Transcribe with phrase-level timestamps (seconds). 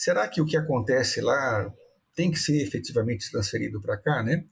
[0.00, 1.70] será que o que acontece lá
[2.14, 4.46] tem que ser efetivamente transferido para cá, né?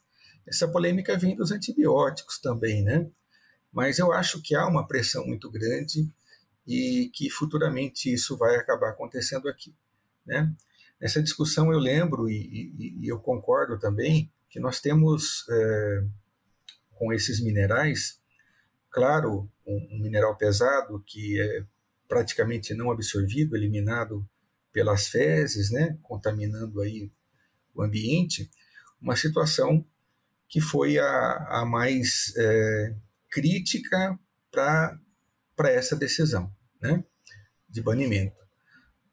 [0.46, 3.10] Essa polêmica vem dos antibióticos também, né?
[3.72, 6.06] Mas eu acho que há uma pressão muito grande
[6.66, 9.74] e que futuramente isso vai acabar acontecendo aqui,
[10.26, 10.54] né?
[11.00, 12.34] Nessa discussão eu lembro e,
[12.78, 16.04] e, e eu concordo também que nós temos é,
[16.92, 18.20] com esses minerais,
[18.90, 21.64] claro, um, um mineral pesado que é
[22.06, 24.28] praticamente não absorvido, eliminado
[24.72, 27.10] pelas fezes, né, contaminando aí
[27.74, 28.50] o ambiente,
[29.00, 29.84] uma situação
[30.48, 32.94] que foi a, a mais é,
[33.30, 34.18] crítica
[34.50, 34.98] para
[35.70, 37.04] essa decisão né,
[37.68, 38.36] de banimento.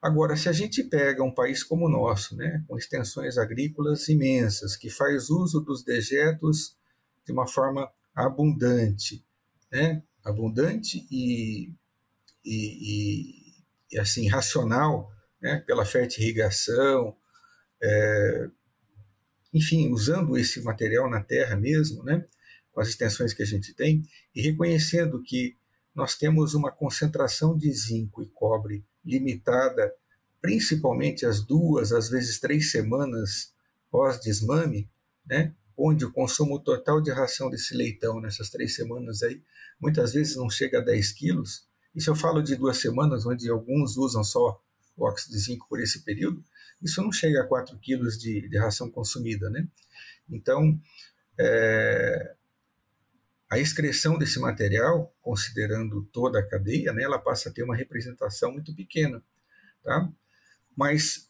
[0.01, 4.75] Agora, se a gente pega um país como o nosso, né, com extensões agrícolas imensas,
[4.75, 6.77] que faz uso dos dejetos
[7.25, 9.25] de uma forma abundante,
[9.71, 11.73] né, abundante e,
[12.45, 13.53] e, e,
[13.91, 15.11] e assim racional,
[15.45, 17.15] né, pela fertirrigação,
[17.79, 18.49] é,
[19.53, 22.25] enfim, usando esse material na terra mesmo, né,
[22.71, 24.01] com as extensões que a gente tem,
[24.33, 25.55] e reconhecendo que
[25.93, 29.93] nós temos uma concentração de zinco e cobre limitada,
[30.41, 33.53] principalmente as duas, às vezes três semanas
[33.91, 34.89] pós-desmame,
[35.27, 39.43] né, onde o consumo total de ração desse leitão nessas três semanas aí,
[39.79, 43.47] muitas vezes não chega a 10 quilos, e se eu falo de duas semanas, onde
[43.47, 44.59] alguns usam só
[44.97, 46.43] óxido de zinco por esse período,
[46.81, 49.67] isso não chega a 4 quilos de, de ração consumida, né?
[50.29, 50.79] Então,
[51.39, 52.35] é,
[53.49, 58.51] a excreção desse material, considerando toda a cadeia, né, ela passa a ter uma representação
[58.51, 59.23] muito pequena,
[59.83, 60.09] tá?
[60.75, 61.29] Mas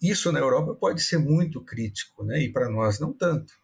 [0.00, 2.42] isso na Europa pode ser muito crítico, né?
[2.42, 3.52] E para nós não tanto,